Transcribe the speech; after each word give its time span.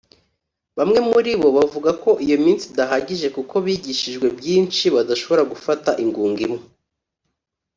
Bamwe 0.77 0.99
muri 1.09 1.31
bo 1.41 1.49
bavuga 1.57 1.91
ko 2.03 2.09
iyo 2.25 2.37
minsi 2.45 2.65
idahagije 2.71 3.27
kuko 3.35 3.55
bigishijwe 3.65 4.27
byinshi 4.37 4.83
badashobora 4.95 5.43
gufata 5.51 5.89
ingunga 6.03 6.41
imwe 6.47 6.61